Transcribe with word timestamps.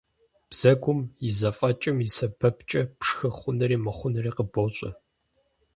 Бзэгум 0.49 0.99
и 1.27 1.29
зэфӀэкӀым 1.37 1.97
и 2.05 2.07
сэбэпкӀэ 2.15 2.81
пшхы 2.99 3.29
хъунури 3.37 3.77
мыхъунури 3.83 4.31
къыбощӀэ. 4.35 4.89